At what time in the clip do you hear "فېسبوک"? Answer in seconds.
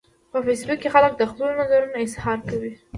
0.45-0.79